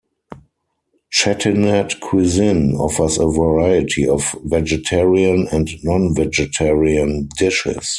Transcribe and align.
Chettinad 1.11 1.99
cuisine 1.99 2.73
offers 2.73 3.19
a 3.19 3.27
variety 3.27 4.09
of 4.09 4.35
vegetarian 4.43 5.47
and 5.51 5.69
non-vegetarian 5.83 7.29
dishes. 7.37 7.87